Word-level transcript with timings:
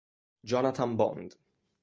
Jonathan 0.43 0.97
Bond 0.97 1.37